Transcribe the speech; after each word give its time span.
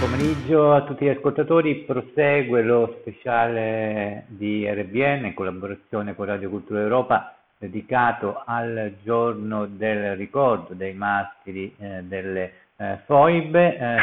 pomeriggio 0.00 0.72
a 0.72 0.82
tutti 0.84 1.04
gli 1.04 1.10
ascoltatori, 1.10 1.84
prosegue 1.84 2.62
lo 2.62 2.96
speciale 3.00 4.24
di 4.28 4.66
RBN 4.66 5.26
in 5.26 5.34
collaborazione 5.34 6.14
con 6.14 6.24
Radio 6.24 6.48
Cultura 6.48 6.80
Europa 6.80 7.34
dedicato 7.58 8.42
al 8.46 8.94
giorno 9.04 9.66
del 9.66 10.16
ricordo 10.16 10.72
dei 10.72 10.94
martiri 10.94 11.74
eh, 11.78 12.02
delle 12.04 12.52
eh, 12.76 13.00
foibe. 13.04 13.76
Eh, 13.76 13.96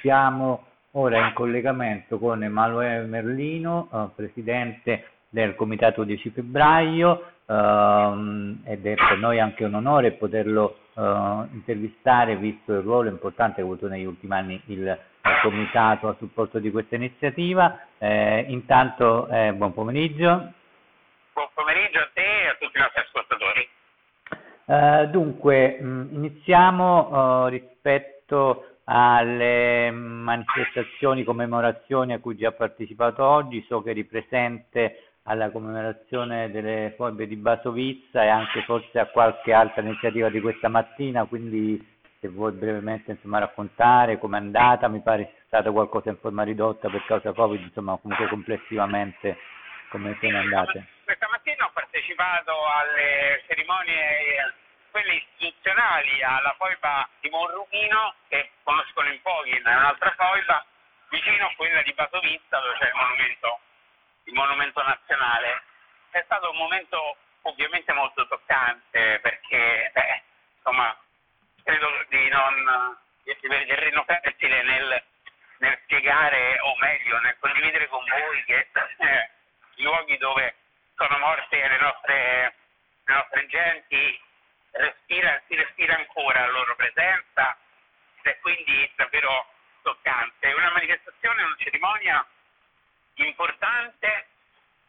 siamo 0.00 0.64
ora 0.92 1.26
in 1.26 1.34
collegamento 1.34 2.18
con 2.18 2.42
Emanuele 2.42 3.04
Merlino, 3.04 3.90
eh, 3.92 4.06
presidente 4.16 5.04
del 5.28 5.54
Comitato 5.54 6.02
10 6.02 6.30
febbraio 6.30 7.24
ehm, 7.44 8.62
ed 8.64 8.86
è 8.86 8.94
per 8.94 9.18
noi 9.18 9.38
anche 9.38 9.64
un 9.64 9.74
onore 9.74 10.12
poterlo 10.12 10.76
eh, 10.94 11.46
intervistare 11.52 12.36
visto 12.36 12.72
il 12.72 12.80
ruolo 12.80 13.10
importante 13.10 13.56
che 13.56 13.60
ha 13.60 13.64
avuto 13.64 13.86
negli 13.86 14.06
ultimi 14.06 14.32
anni 14.32 14.58
il 14.66 14.98
comitato 15.42 16.08
a 16.08 16.16
supporto 16.18 16.58
di 16.58 16.70
questa 16.70 16.96
iniziativa. 16.96 17.78
Eh, 17.98 18.46
intanto 18.48 19.28
eh, 19.28 19.52
buon 19.52 19.72
pomeriggio. 19.72 20.52
Buon 21.32 21.48
pomeriggio 21.54 22.00
a 22.00 22.10
te 22.12 22.42
e 22.42 22.48
a 22.48 22.56
tutti 22.58 22.76
i 22.76 22.80
nostri 22.80 23.00
ascoltatori. 23.00 23.68
Uh, 24.64 25.06
dunque, 25.06 25.80
mh, 25.80 26.08
iniziamo 26.12 27.44
uh, 27.44 27.46
rispetto 27.48 28.76
alle 28.84 29.90
manifestazioni, 29.90 31.24
commemorazioni 31.24 32.12
a 32.12 32.20
cui 32.20 32.36
già 32.36 32.52
partecipato 32.52 33.24
oggi. 33.24 33.64
So 33.68 33.82
che 33.82 33.90
eri 33.90 34.04
presente 34.04 35.08
alla 35.24 35.50
commemorazione 35.50 36.50
delle 36.50 36.94
foibe 36.96 37.26
di 37.26 37.36
Basovizza 37.36 38.24
e 38.24 38.28
anche 38.28 38.62
forse 38.62 38.98
a 38.98 39.06
qualche 39.06 39.52
altra 39.52 39.82
iniziativa 39.82 40.28
di 40.28 40.40
questa 40.40 40.68
mattina, 40.68 41.24
quindi 41.24 41.80
se 42.22 42.28
vuoi 42.28 42.52
brevemente 42.52 43.10
insomma, 43.10 43.40
raccontare 43.40 44.16
com'è 44.16 44.38
andata, 44.38 44.86
mi 44.86 45.02
pare 45.02 45.24
sia 45.34 45.42
stata 45.46 45.72
qualcosa 45.72 46.10
in 46.10 46.18
forma 46.18 46.44
ridotta 46.44 46.88
per 46.88 47.04
causa 47.04 47.32
Covid, 47.32 47.60
insomma 47.60 47.98
comunque 47.98 48.28
complessivamente 48.28 49.36
come 49.90 50.16
sono 50.20 50.38
andate? 50.38 50.86
Questa 51.02 51.26
mattina 51.28 51.66
ho 51.66 51.70
partecipato 51.74 52.52
alle 52.64 53.42
cerimonie 53.48 54.54
quelle 54.92 55.14
istituzionali 55.14 56.22
alla 56.22 56.54
foiba 56.56 57.08
di 57.18 57.28
Monruchino, 57.28 58.14
che 58.28 58.52
conoscono 58.62 59.10
in 59.10 59.20
pochi, 59.20 59.50
è 59.50 59.60
un'altra 59.74 60.14
foiba, 60.16 60.64
vicino 61.10 61.46
a 61.46 61.52
quella 61.56 61.82
di 61.82 61.92
Basovizza 61.92 62.60
dove 62.60 62.78
c'è 62.78 62.86
il 62.86 62.94
monumento, 62.94 63.58
il 64.24 64.34
monumento 64.34 64.80
nazionale. 64.80 65.62
È 66.10 66.22
stato 66.24 66.50
un 66.50 66.56
momento 66.56 67.16
ovviamente 67.42 67.92
molto 67.92 68.28
toccante 68.28 69.18
perché 69.20 69.90
beh, 69.92 70.22
insomma 70.58 70.96
credo 71.62 72.04
di 72.08 72.28
non 72.28 73.00
di 73.24 73.66
terreno 73.66 74.04
fertile 74.04 74.62
nel, 74.62 75.02
nel, 75.58 75.78
spiegare, 75.82 76.58
o 76.60 76.76
meglio, 76.78 77.18
nel 77.20 77.36
condividere 77.38 77.88
con 77.88 78.04
voi 78.04 78.44
che 78.44 78.68
eh, 78.72 79.30
i 79.76 79.82
luoghi 79.82 80.16
dove 80.18 80.54
sono 80.96 81.18
morte 81.18 81.56
le 81.56 81.78
nostre, 81.78 82.54
le 83.04 83.14
nostre 83.14 83.46
genti 83.46 84.20
respira, 84.72 85.40
si 85.46 85.54
respira 85.54 85.96
ancora 85.96 86.40
la 86.40 86.52
loro 86.52 86.74
presenza 86.76 87.56
ed 88.22 88.32
è 88.32 88.38
quindi 88.40 88.90
davvero 88.96 89.46
toccante. 89.82 90.48
È 90.48 90.54
una 90.54 90.70
manifestazione, 90.70 91.42
una 91.42 91.56
cerimonia 91.58 92.26
importante 93.14 94.26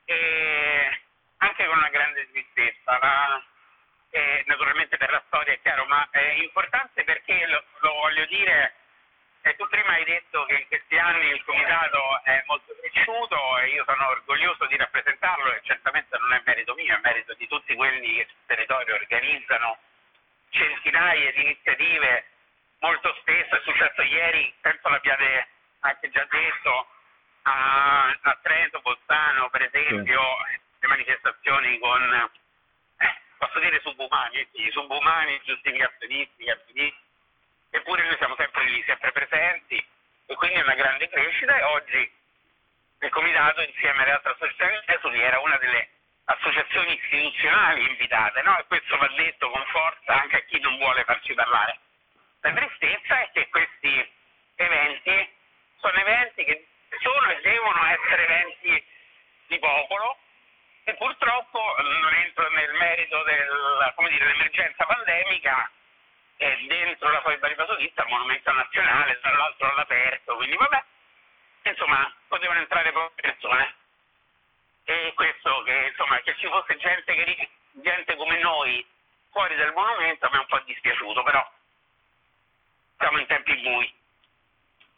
e 0.06 1.02
anche 1.38 1.66
con 1.66 1.78
una 1.78 1.90
grande 1.90 2.30
tristezza. 2.32 2.98
La, 3.00 3.44
eh, 4.14 4.44
naturalmente 4.46 4.96
per 4.98 5.10
la 5.10 5.24
storia 5.26 5.54
è 5.54 5.60
chiaro, 5.62 5.86
ma 5.86 6.08
è 6.12 6.34
importante 6.44 7.04
perché 7.04 7.48
lo, 7.48 7.64
lo 7.80 7.94
voglio 7.94 8.26
dire, 8.26 8.76
eh, 9.42 9.56
tu 9.56 9.68
prima 9.68 9.94
hai 9.94 10.04
detto 10.04 10.46
che 10.46 10.54
in 10.54 10.68
questi 10.68 10.98
anni 11.00 11.30
il 11.30 11.44
comitato 11.44 12.22
è 12.24 12.44
molto 12.46 12.76
cresciuto 12.80 13.58
e 13.58 13.70
io 13.70 13.84
sono 13.86 14.08
orgoglioso 14.10 14.68
di 14.68 14.78
rappresentarlo 14.78 15.52
e 15.52 15.62
certamente 15.64 16.16
non 16.20 16.32
è 16.32 16.42
merito 16.46 16.76
mio, 16.76 16.96
è 16.96 17.00
merito 17.02 17.34
di 17.34 17.48
tutti 17.48 17.74
quelli 17.74 18.18
che 18.18 18.28
sul 18.28 18.46
territorio 18.46 18.94
organizzano 18.94 19.78
centinaia 20.50 21.32
di 21.32 21.42
iniziative, 21.42 22.26
molto 22.82 23.16
spesso 23.20 23.56
è 23.56 23.62
successo 23.64 24.02
ieri, 24.04 24.54
penso 24.62 24.90
l'abbiate 24.90 25.48
anche 25.80 26.10
già 26.12 26.24
detto, 26.30 26.88
a, 27.42 28.16
a 28.22 28.40
Trento, 28.44 28.80
Bolzano 28.82 29.50
per 29.50 29.64
esempio, 29.64 30.22
sì. 30.52 30.60
le 30.82 30.88
manifestazioni 30.88 31.80
con 31.80 32.32
posso 33.44 33.60
dire 33.60 33.82
subumani, 33.82 34.48
sì, 34.54 34.70
subumani, 34.72 35.42
giustificazionisti, 35.44 36.46
cattivisti, 36.46 37.02
eppure 37.72 38.06
noi 38.06 38.16
siamo 38.18 38.36
sempre 38.38 38.64
lì, 38.70 38.82
sempre 38.88 39.12
presenti 39.12 39.86
e 40.26 40.36
quindi 40.36 40.60
è 40.60 40.62
una 40.62 40.76
grande 40.76 41.10
crescita 41.10 41.58
e 41.58 41.64
oggi 41.64 42.12
il 43.02 43.10
Comitato 43.10 43.62
insieme 43.62 44.04
alle 44.04 44.12
altre 44.12 44.32
associazioni 44.32 44.80
esuli 44.86 45.20
era 45.20 45.40
una 45.40 45.58
delle 45.58 45.90
associazioni 46.26 46.94
istituzionali 46.94 47.86
invitate, 47.90 48.42
no? 48.44 48.58
e 48.58 48.66
questo 48.68 48.96
va 48.96 49.08
detto 49.10 49.50
con 49.50 49.66
forza 49.66 50.22
anche 50.22 50.38
a 50.38 50.44
chi 50.44 50.60
non 50.62 50.78
vuole 50.78 51.04
farci 51.04 51.34
parlare. 51.34 51.80
La 52.40 52.54
tristezza 52.54 53.20
è 53.24 53.30
che 53.34 53.50
questi 53.50 54.12
eventi 54.56 55.34
sono 55.80 55.98
eventi 56.00 56.44
che 56.46 56.66
sono 57.02 57.30
e 57.30 57.42
devono 57.42 57.86
essere 57.88 58.24
eventi 58.24 58.86
di 59.48 59.60
popolo, 59.60 60.18
e 60.86 60.94
purtroppo 60.96 61.76
non 61.78 62.14
entro 62.14 62.50
nel 62.50 62.74
merito 62.74 63.24
dell'emergenza 63.24 64.86
pandemica 64.86 65.72
è 66.36 66.58
dentro 66.68 67.10
la 67.10 67.22
Foiba 67.22 67.48
di 67.48 67.56
Basovizza, 67.56 68.06
monumento 68.08 68.52
nazionale, 68.52 69.20
tra 69.22 69.34
l'altro 69.34 69.72
all'aperto, 69.72 70.36
quindi 70.36 70.58
vabbè, 70.58 70.84
insomma 71.64 72.14
potevano 72.28 72.60
entrare 72.60 72.92
poche 72.92 73.22
persone. 73.22 73.76
E 74.86 75.14
questo 75.16 75.64
che 75.64 75.88
insomma 75.92 76.20
che 76.20 76.36
ci 76.36 76.48
fosse 76.48 76.76
gente, 76.78 77.14
che, 77.14 77.50
gente 77.72 78.16
come 78.18 78.38
noi 78.40 78.86
fuori 79.32 79.56
dal 79.56 79.72
monumento 79.74 80.30
mi 80.30 80.36
è 80.36 80.40
un 80.40 80.48
po' 80.48 80.60
dispiaciuto, 80.66 81.24
però 81.24 81.52
siamo 82.98 83.20
in 83.20 83.28
tempi 83.28 83.56
bui. 83.58 84.02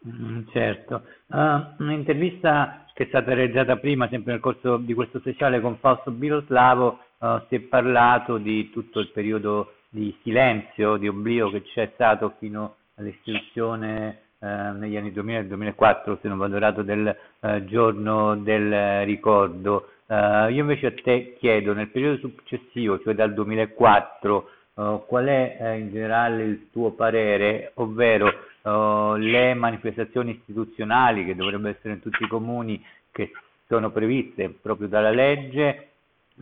Mm, 0.08 0.48
certo. 0.52 1.04
Uh, 1.28 1.84
un'intervista 1.84 2.86
che 2.94 3.04
è 3.04 3.08
stata 3.08 3.34
realizzata 3.34 3.78
prima, 3.78 4.08
sempre 4.08 4.32
nel 4.32 4.42
corso 4.42 4.78
di 4.78 4.94
questo 4.94 5.20
speciale 5.20 5.60
con 5.60 5.78
Fausto 5.78 6.12
Biloslavo, 6.12 7.00
uh, 7.18 7.42
si 7.50 7.56
è 7.56 7.60
parlato 7.60 8.38
di 8.38 8.70
tutto 8.70 9.00
il 9.00 9.10
periodo 9.10 9.74
di 9.90 10.16
silenzio, 10.22 10.98
di 10.98 11.08
oblio 11.08 11.50
che 11.50 11.64
c'è 11.64 11.92
stato 11.96 12.36
fino 12.38 12.76
all'istituzione 12.96 14.20
uh, 14.40 14.78
negli 14.78 14.96
anni 14.96 15.12
2000 15.12 15.40
e 15.40 15.48
2004, 15.48 16.20
se 16.22 16.28
non 16.28 16.38
vado 16.38 16.56
errato, 16.56 16.84
del 16.84 17.16
uh, 17.40 17.66
giorno 17.66 18.38
del 18.38 19.04
ricordo. 19.06 19.90
io 20.08 20.62
invece 20.62 20.86
a 20.86 20.94
te 20.94 21.36
chiedo, 21.40 21.74
nel 21.74 21.90
periodo 21.90 22.18
successivo, 22.18 23.02
cioè 23.02 23.16
dal 23.16 23.34
2004, 23.34 24.50
qual 24.76 25.26
è 25.26 25.74
in 25.78 25.92
generale 25.92 26.44
il 26.44 26.70
tuo 26.72 26.92
parere, 26.92 27.72
ovvero 27.76 28.28
uh, 28.62 29.16
le 29.16 29.54
manifestazioni 29.54 30.32
istituzionali 30.32 31.26
che 31.26 31.36
dovrebbero 31.36 31.76
essere 31.76 31.94
in 31.94 32.02
tutti 32.02 32.24
i 32.24 32.28
comuni 32.28 32.86
che 33.12 33.32
sono 33.68 33.90
previste 33.92 34.50
proprio 34.50 34.88
dalla 34.88 35.12
legge 35.12 35.92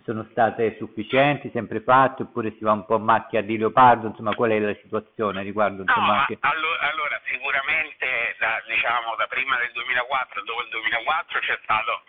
sono 0.02 0.26
state 0.32 0.76
sufficienti, 0.78 1.52
sempre 1.54 1.82
fatte, 1.82 2.24
oppure 2.24 2.52
si 2.58 2.64
va 2.64 2.72
un 2.72 2.86
po' 2.86 2.96
a 2.96 3.00
macchia 3.00 3.42
di 3.42 3.58
leopardo, 3.58 4.08
insomma 4.08 4.34
qual 4.34 4.50
è 4.50 4.60
la 4.60 4.74
situazione 4.82 5.44
riguardo 5.44 5.84
insomma, 5.84 6.08
no, 6.08 6.20
anche... 6.22 6.38
allora, 6.40 6.90
allora, 6.90 7.22
sicuramente 7.26 8.36
da, 8.40 8.62
diciamo, 8.68 9.16
da 9.16 9.28
prima 9.28 9.56
del 9.58 9.72
2004 9.74 10.44
dopo 10.44 10.62
il 10.64 10.70
2004 10.70 11.40
c'è 11.40 11.60
stato 11.62 12.02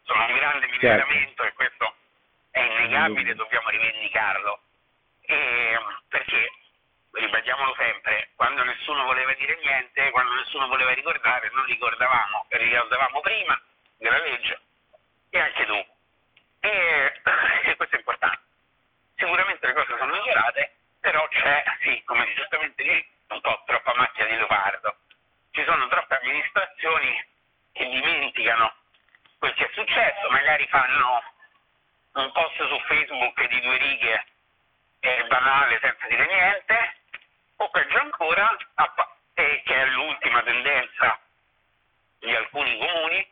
insomma, 0.00 0.26
un 0.26 0.34
grande 0.34 0.66
miglioramento 0.68 1.42
certo. 1.42 1.44
e 1.44 1.52
questo 1.52 1.94
è 2.50 2.60
innegabile, 2.60 3.34
dobbiamo 3.34 3.68
rivendicarlo. 3.68 4.60
E, 5.20 5.78
perché 6.08 6.50
ribadiamolo 7.12 7.74
sempre, 7.76 8.30
quando 8.36 8.61
nessuno 8.72 9.04
voleva 9.04 9.32
dire 9.34 9.58
niente, 9.62 10.10
quando 10.10 10.34
nessuno 10.34 10.66
voleva 10.66 10.92
ricordare, 10.92 11.50
non 11.52 11.64
ricordavamo, 11.66 12.46
ricordavamo 12.48 13.20
prima 13.20 13.60
della 13.98 14.18
legge 14.18 14.60
e 15.30 15.38
anche 15.38 15.66
dopo. 15.66 15.94
E, 16.60 17.20
e 17.64 17.76
questo 17.76 17.96
è 17.96 17.98
importante. 17.98 18.40
Sicuramente 19.16 19.66
le 19.66 19.72
cose 19.74 19.96
sono 19.98 20.12
migliorate, 20.12 20.74
però 21.00 21.26
c'è, 21.28 21.64
sì, 21.82 22.02
come 22.04 22.32
giustamente 22.34 22.82
dici, 22.82 23.10
un 23.28 23.40
po' 23.40 23.62
troppa 23.66 23.94
macchia 23.94 24.26
di 24.26 24.36
leopardo. 24.36 24.96
Ci 25.52 25.64
sono 25.64 25.86
troppe 25.88 26.18
amministrazioni 26.18 27.24
che 27.72 27.88
dimenticano 27.88 28.74
quel 29.38 29.54
che 29.54 29.66
è 29.66 29.70
successo, 29.72 30.30
magari 30.30 30.66
fanno 30.68 31.22
un 32.12 32.32
post 32.32 32.56
su 32.56 32.80
Facebook 32.86 33.46
di 33.46 33.60
due 33.60 33.76
righe 33.76 34.26
è 35.00 35.26
banale 35.26 35.80
senza 35.80 36.06
dire 36.06 36.26
niente, 36.26 36.96
o 37.56 37.70
peggio 37.70 37.98
ancora, 37.98 38.56
e 39.34 39.62
che 39.64 39.74
è 39.74 39.86
l'ultima 39.86 40.42
tendenza 40.42 41.18
di 42.20 42.34
alcuni 42.34 42.76
comuni, 42.78 43.26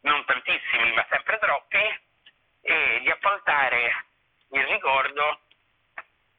non 0.00 0.24
tantissimi 0.24 0.92
ma 0.92 1.06
sempre 1.08 1.38
troppi, 1.38 2.00
e 2.62 3.00
di 3.00 3.10
appaltare 3.10 4.04
il 4.50 4.66
ricordo 4.66 5.40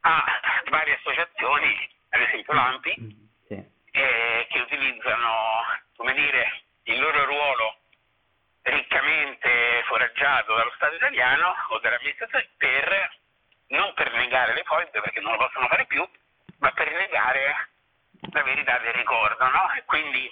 a 0.02 0.40
varie 0.70 0.96
associazioni, 0.96 1.90
ad 2.10 2.22
esempio 2.22 2.54
l'AMPI, 2.54 2.96
mm, 3.00 3.10
sì. 3.48 3.72
eh, 3.92 4.48
che 4.50 4.60
utilizzano 4.60 5.64
come 5.96 6.14
dire, 6.14 6.64
il 6.84 7.00
loro 7.00 7.26
ruolo 7.26 7.78
riccamente 8.64 9.84
foraggiato 9.86 10.56
dallo 10.56 10.72
Stato 10.76 10.95
italiano 11.06 11.56
o 11.70 11.80
dall'amministrazione 11.80 12.50
per 12.58 13.18
non 13.68 13.94
per 13.94 14.12
negare 14.14 14.54
le 14.54 14.64
foibe 14.64 15.02
perché 15.02 15.20
non 15.20 15.34
lo 15.34 15.38
possono 15.38 15.68
fare 15.68 15.86
più, 15.86 16.08
ma 16.60 16.72
per 16.72 16.92
negare 16.92 17.70
la 18.32 18.44
verità 18.44 18.78
del 18.80 18.94
ricordo, 18.94 19.48
no? 19.48 19.72
E 19.74 19.84
quindi 19.86 20.32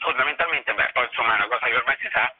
fondamentalmente, 0.00 0.72
beh, 0.74 0.90
poi 0.92 1.06
insomma 1.06 1.32
è 1.32 1.36
una 1.36 1.48
cosa 1.48 1.66
che 1.66 1.74
ormai 1.74 1.96
si 2.00 2.08
sa, 2.12 2.34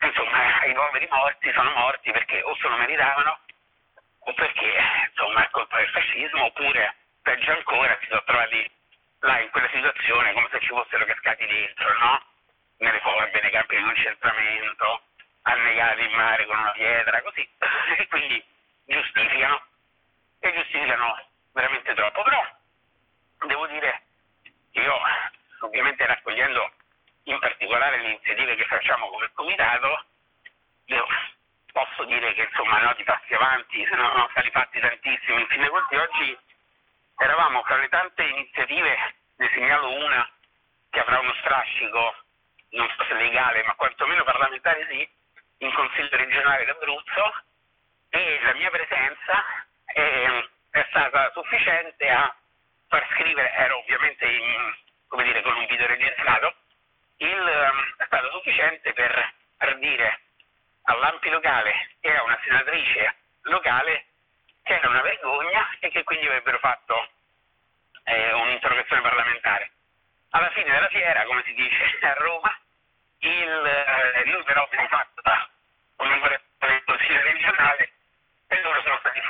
insomma 0.00 0.64
i 0.64 0.72
poveri 0.74 1.08
morti 1.10 1.52
sono 1.52 1.70
morti 1.70 2.10
perché 2.10 2.42
o 2.42 2.54
se 2.56 2.68
lo 2.68 2.76
meritavano 2.76 3.38
o 4.26 4.34
perché 4.34 4.74
insomma 5.08 5.44
è 5.44 5.50
colpa 5.50 5.76
del 5.76 5.88
fascismo 5.90 6.44
oppure 6.44 6.94
peggio 7.22 7.52
ancora 7.52 7.96
si 8.00 8.06
sono 8.08 8.22
trovati 8.24 8.70
là 9.20 9.40
in 9.40 9.50
quella 9.50 9.68
situazione 9.68 10.32
come 10.32 10.48
se 10.50 10.60
ci 10.60 10.68
fossero 10.68 11.04
cascati 11.04 11.46
dentro, 11.46 11.98
no? 11.98 12.22
Nelle 12.78 13.00
foibe, 13.00 13.40
nei 13.40 13.50
campi 13.50 13.76
di 13.76 13.82
concentramento, 13.82 15.02
annegati 15.44 16.02
in 16.02 16.12
mare 16.12 16.46
con 16.46 16.58
una 16.58 16.72
pietra, 16.72 17.22
così. 17.22 17.48
E 17.96 18.06
quindi 18.08 18.44
giustificano 18.86 19.62
e 20.40 20.52
giustificano 20.52 21.26
veramente 21.52 21.94
troppo. 21.94 22.22
Però 22.22 22.56
devo 23.46 23.66
dire, 23.68 24.02
io 24.72 24.98
ovviamente 25.60 26.04
raccogliendo 26.06 26.72
in 27.24 27.38
particolare 27.38 27.98
le 27.98 28.08
iniziative 28.08 28.56
che 28.56 28.64
facciamo 28.64 29.08
come 29.08 29.30
comitato, 29.32 30.04
posso 31.72 32.04
dire 32.04 32.32
che 32.34 32.42
insomma 32.42 32.80
no, 32.80 32.94
di 32.96 33.04
passi 33.04 33.34
avanti 33.34 33.84
sono 33.86 34.28
stati 34.30 34.50
fatti 34.50 34.80
tantissimi. 34.80 35.40
In 35.40 35.46
fin 35.48 35.60
dei 35.60 35.70
conti 35.70 35.96
oggi 35.96 36.38
eravamo 37.18 37.62
fra 37.62 37.76
le 37.76 37.88
tante 37.88 38.22
iniziative, 38.22 39.14
ne 39.36 39.50
segnalo 39.52 39.90
una 39.90 40.28
che 40.90 41.00
avrà 41.00 41.18
uno 41.18 41.34
strascico, 41.40 42.14
non 42.70 42.88
so 42.96 43.04
se 43.04 43.14
legale, 43.14 43.62
ma 43.64 43.74
quantomeno 43.74 44.22
parlamentare 44.24 44.86
sì, 44.90 45.08
in 45.64 45.72
Consiglio 45.72 46.16
regionale 46.16 46.64
d'Abruzzo 46.64 47.42
e 48.10 48.40
la 48.42 48.52
mia 48.54 48.70
presenza 48.70 49.44
è, 49.86 50.48
è 50.70 50.86
stata 50.90 51.30
sufficiente 51.32 52.08
a 52.10 52.34
far 52.88 53.06
scrivere, 53.12 53.52
ero 53.54 53.78
ovviamente 53.78 54.26
in, 54.26 54.74
come 55.08 55.24
dire, 55.24 55.42
con 55.42 55.56
un 55.56 55.66
video 55.66 55.86
registrato, 55.86 56.54
il, 57.16 57.48
ehm, 57.48 57.94
è 57.96 58.04
stato 58.04 58.30
sufficiente 58.30 58.92
per 58.92 59.32
ardire 59.58 60.20
all'AMPI 60.82 61.30
locale 61.30 61.96
e 62.00 62.14
a 62.14 62.22
una 62.24 62.38
senatrice 62.44 63.16
locale 63.42 64.04
che 64.62 64.74
era 64.74 64.88
una 64.88 65.02
vergogna 65.02 65.68
e 65.80 65.88
che 65.90 66.04
quindi 66.04 66.26
avrebbero 66.26 66.58
fatto 66.58 67.08
eh, 68.04 68.32
un'interrogazione 68.32 69.02
parlamentare. 69.02 69.70
Alla 70.30 70.50
fine 70.50 70.70
della 70.70 70.88
fiera, 70.88 71.24
come 71.24 71.42
si 71.44 71.54
dice 71.54 71.98
a 72.00 72.12
Roma, 72.14 72.58
il, 73.18 73.66
eh, 74.16 74.24
lui 74.26 74.42
però 74.44 74.66
si 74.70 74.76
è 74.76 74.88
fatto 74.88 75.20
da 75.22 75.48
un 75.96 76.08
numero 76.08 76.40
del 76.58 76.84
Consiglio 76.84 77.22
regionale 77.22 77.92
e 78.48 78.60
loro 78.62 78.82
sono 78.82 78.98
stati 78.98 79.20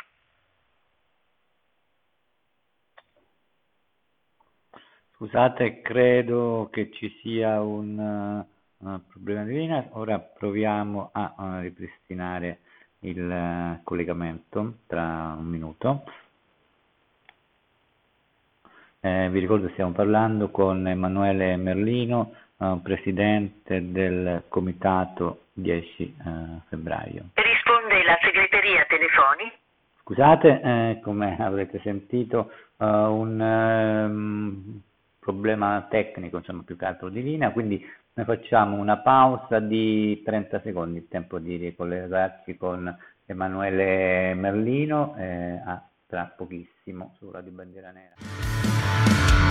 Scusate, 5.34 5.81
credo 5.81 6.69
che 6.70 6.92
ci 6.92 7.12
sia 7.20 7.60
un, 7.60 8.46
uh, 8.78 9.00
problema 9.10 9.42
di 9.42 9.54
linea. 9.54 9.84
Ora 9.94 10.20
proviamo 10.20 11.10
a 11.12 11.34
uh, 11.36 11.58
ripristinare 11.58 12.58
il 13.00 13.19
uh, 13.19 13.82
collegamento 13.82 14.75
tra 14.86 15.34
un 15.36 15.46
minuto. 15.46 16.04
Eh, 19.00 19.28
vi 19.31 19.40
ricordo 19.40 19.69
stiamo 19.70 19.90
parlando 19.90 20.50
con 20.50 20.86
Emanuele 20.86 21.56
Merlino, 21.56 22.32
presidente 22.81 23.90
del 23.90 24.44
comitato 24.48 25.46
10 25.54 26.16
febbraio. 26.69 27.31
Risponde 27.34 28.04
la 28.04 28.16
segreteria 28.22 28.84
telefoni. 28.84 29.52
Scusate, 30.00 30.60
eh, 30.62 31.00
come 31.02 31.36
avrete 31.40 31.81
sentito, 31.81 32.50
un 32.78 33.40
um, 33.40 34.82
problema 35.25 35.87
tecnico, 35.88 36.37
insomma 36.37 36.62
più 36.62 36.76
che 36.76 36.85
altro 36.85 37.09
di 37.09 37.23
linea, 37.23 37.50
quindi 37.50 37.85
noi 38.15 38.26
facciamo 38.26 38.76
una 38.76 38.99
pausa 38.99 39.59
di 39.59 40.23
30 40.23 40.61
secondi, 40.61 40.99
il 40.99 41.09
tempo 41.09 41.38
di 41.38 41.56
ricollegarci 41.56 42.56
con 42.56 42.94
Emanuele 43.26 44.35
Merlino, 44.35 45.17
eh, 45.17 45.62
a 45.65 45.82
tra 46.06 46.32
pochissimo 46.37 47.15
su 47.19 47.31
Radio 47.31 47.50
Bandiera 47.50 47.91
Nera. 47.91 49.44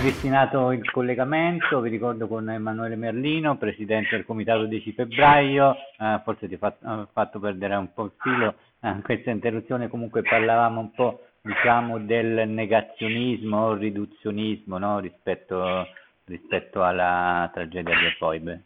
Ripristinato 0.00 0.72
il 0.72 0.90
collegamento, 0.90 1.80
vi 1.80 1.90
ricordo 1.90 2.26
con 2.26 2.48
Emanuele 2.48 2.96
Merlino, 2.96 3.58
presidente 3.58 4.16
del 4.16 4.24
comitato 4.24 4.64
10 4.64 4.92
febbraio, 4.94 5.76
eh, 5.98 6.20
forse 6.24 6.48
ti 6.48 6.54
ho 6.54 6.58
fatto, 6.58 7.08
fatto, 7.12 7.38
perdere 7.38 7.74
un 7.76 7.92
po' 7.92 8.04
il 8.04 8.12
filo 8.18 8.54
eh, 8.80 8.96
questa 9.02 9.30
interruzione, 9.30 9.88
comunque 9.88 10.22
parlavamo 10.22 10.80
un 10.80 10.92
po' 10.92 11.26
diciamo 11.42 11.98
del 11.98 12.48
negazionismo 12.48 13.58
o 13.58 13.74
riduzionismo 13.74 14.78
no? 14.78 15.00
rispetto, 15.00 15.86
rispetto 16.24 16.82
alla 16.82 17.50
tragedia 17.52 17.94
del 17.94 18.12
Foibe. 18.12 18.64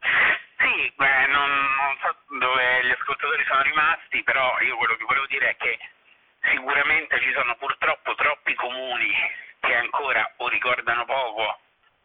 Sì, 0.00 0.92
beh, 0.96 1.26
non, 1.28 1.50
non 1.50 1.92
so 2.00 2.16
dove 2.38 2.86
gli 2.86 2.90
ascoltatori 2.90 3.44
sono 3.44 3.62
rimasti, 3.62 4.22
però 4.22 4.48
io 4.64 4.76
quello 4.76 4.96
che 4.96 5.04
volevo 5.04 5.26
dire 5.26 5.50
è 5.50 5.56
che 5.56 5.76
sicuramente 6.50 7.20
ci 7.20 7.32
sono 7.34 7.54
purtroppo 7.58 8.14
troppi 8.14 8.54
comuni 8.54 9.12
che 9.60 9.74
ancora 9.74 10.32
o 10.38 10.48
ricordano 10.48 11.04
poco 11.04 11.60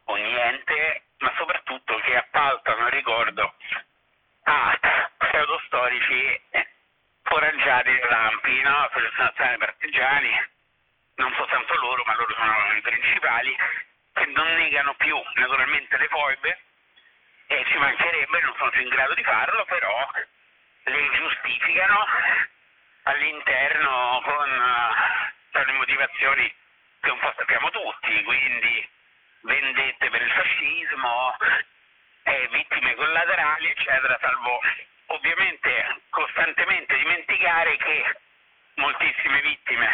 o 0.05 0.15
niente, 0.15 1.03
ma 1.19 1.33
soprattutto 1.37 1.95
che 1.97 2.15
appaltano 2.15 2.85
il 2.87 2.91
ricordo 2.93 3.53
a 4.43 4.79
pseudostorici 5.17 6.41
foraggiati 7.23 7.99
dall'AMPI, 7.99 8.61
no? 8.61 8.77
Associazione 8.83 9.57
Partigiani, 9.57 10.47
non 11.15 11.33
soltanto 11.35 11.75
loro, 11.75 12.03
ma 12.05 12.15
loro 12.15 12.33
sono 12.33 12.75
i 12.75 12.81
principali, 12.81 13.55
che 14.13 14.25
non 14.27 14.53
negano 14.55 14.93
più 14.95 15.19
naturalmente 15.33 15.97
le 15.97 16.07
foibe 16.07 16.59
e 17.47 17.65
ci 17.67 17.77
mancherebbe, 17.77 18.41
non 18.41 18.53
sono 18.57 18.69
più 18.69 18.81
in 18.81 18.89
grado 18.89 19.13
di 19.13 19.23
farlo, 19.23 19.65
però 19.65 20.09
le 20.83 21.09
giustificano 21.13 22.05
all'interno 23.03 24.21
con 24.23 24.49
uh, 24.49 25.65
le 25.65 25.71
motivazioni 25.73 26.53
che 27.05 27.11
un 27.11 27.19
po' 27.19 27.33
sappiamo 27.37 27.69
tutti, 27.69 28.23
quindi 28.23 28.89
vendette 29.41 30.09
per 30.09 30.21
il 30.23 30.31
fascismo, 30.31 31.37
eh, 32.23 32.47
vittime 32.51 32.95
collaterali, 32.95 33.69
eccetera, 33.69 34.17
salvo 34.19 34.59
ovviamente 35.07 36.01
costantemente 36.09 36.97
dimenticare 36.97 37.77
che 37.77 38.19
moltissime 38.77 39.39
vittime 39.41 39.87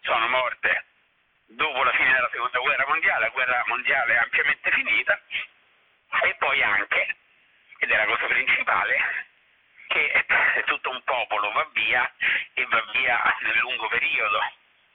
sono 0.00 0.26
morte 0.26 0.84
dopo 1.46 1.84
la 1.84 1.92
fine 1.92 2.12
della 2.12 2.30
seconda 2.32 2.58
guerra 2.58 2.86
mondiale, 2.88 3.20
la 3.20 3.30
guerra 3.30 3.62
mondiale 3.66 4.14
è 4.14 4.16
ampiamente 4.16 4.70
finita, 4.72 5.20
e 6.24 6.34
poi 6.34 6.62
anche, 6.64 7.16
ed 7.78 7.90
è 7.92 7.96
la 7.96 8.06
cosa 8.06 8.26
principale, 8.26 9.26
che 9.86 10.24
tutto 10.64 10.90
un 10.90 11.02
popolo 11.04 11.52
va 11.52 11.68
via 11.72 12.12
e 12.54 12.66
va 12.66 12.84
via 12.90 13.36
nel 13.42 13.58
lungo 13.58 13.86
periodo, 13.86 14.40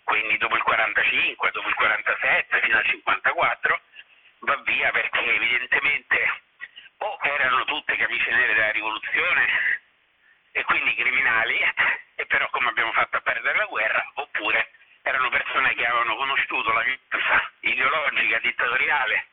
quindi 0.08 0.38
dopo 0.38 0.56
il 0.56 0.64
45, 0.64 1.52
dopo 1.52 1.68
il 1.68 1.76
47, 1.76 2.62
fino 2.62 2.78
al 2.78 2.86
54, 2.86 3.82
va 4.40 4.56
via 4.64 4.90
perché 4.92 5.20
evidentemente 5.36 6.42
o 7.00 7.20
erano 7.24 7.66
tutte 7.66 7.98
camicie 7.98 8.32
nere 8.32 8.54
della 8.54 8.72
rivoluzione 8.72 9.82
e 10.54 10.64
quindi 10.64 10.96
criminali, 10.96 11.60
e 12.16 12.26
però 12.26 12.50
come 12.52 12.70
abbiamo 12.70 12.94
fatto 12.94 13.18
a 13.18 13.22
perdere 13.22 13.58
la 13.58 13.66
guerra, 13.66 14.10
oppure 14.14 14.72
erano 15.02 15.28
persone 15.28 15.76
che 15.76 15.86
avevano 15.86 16.16
conosciuto 16.16 16.72
la 16.72 16.84
violenza 16.84 17.52
ideologica, 17.60 18.40
dittatoriale 18.40 19.28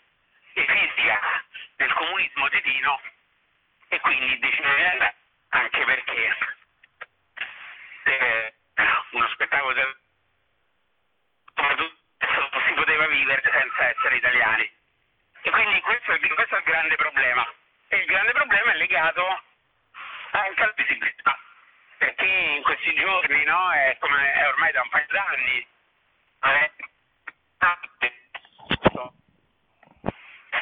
e 0.54 0.66
fisica 0.66 1.44
del 1.76 1.92
comunismo 1.92 2.48
tedino 2.48 3.00
e 3.88 4.00
quindi 4.00 4.38
decidere 4.40 5.14
anche 5.50 5.84
perché 5.84 6.36
eh, 8.02 8.54
uno 9.12 9.28
spettacolo 9.28 9.72
del 9.72 9.96
si 12.66 12.72
poteva 12.74 13.06
vivere 13.06 13.42
senza 13.42 13.64
essere 13.90 14.16
italiani. 14.16 14.70
E 15.42 15.50
quindi 15.50 15.80
questo 15.80 16.12
è, 16.12 16.18
questo 16.18 16.54
è 16.54 16.58
il 16.58 16.64
grande 16.64 16.96
problema. 16.96 17.46
E 17.88 17.96
il 17.96 18.06
grande 18.06 18.32
problema 18.32 18.72
è 18.72 18.76
legato 18.76 19.42
anche 20.30 20.62
alla 20.62 20.72
visibilità. 20.74 21.38
Perché 21.98 22.24
in 22.24 22.62
questi 22.62 22.94
giorni, 22.94 23.44
no, 23.44 23.72
è 23.72 23.96
come 23.98 24.32
è 24.32 24.48
ormai 24.48 24.72
da 24.72 24.82
un 24.82 24.88
paio 24.88 25.06
d'anni, 25.08 25.66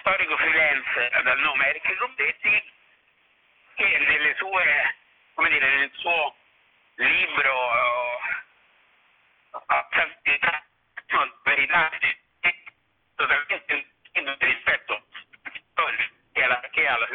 storico 0.01 0.37
freelance 0.37 1.11
dal 1.23 1.39
nome 1.39 1.69
Eric 1.69 1.97
Gombetti 1.97 2.73
che 3.75 3.99
nelle 3.99 4.35
sue, 4.35 4.97
come 5.35 5.49
dire, 5.49 5.77
nel 5.77 5.91
suo 5.95 6.35
libro 6.97 7.55
uh, 7.55 8.13
verità 11.45 11.91
totalmente 13.23 13.87
rispetto 14.39 15.03
che 16.33 16.43
alla, 16.43 16.61
che 16.71 16.87
alla 16.87 17.09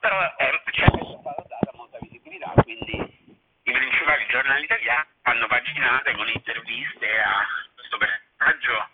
però 0.00 0.34
eh, 0.38 0.62
c'è 0.70 0.86
stata 0.86 1.44
data 1.46 1.70
molta 1.74 1.98
visibilità, 2.00 2.52
quindi 2.62 3.38
i 3.62 3.72
principali 3.72 4.26
giornali 4.28 4.64
italiani 4.64 5.06
hanno 5.22 5.46
paginate 5.46 6.14
con 6.14 6.28
interviste 6.28 7.20
a 7.20 7.46
questo 7.74 7.98
personaggio 7.98 8.88